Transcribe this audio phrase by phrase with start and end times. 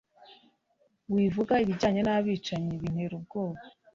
[1.13, 3.59] wivuga ibijyanye n'abicanyi bintera ubwoba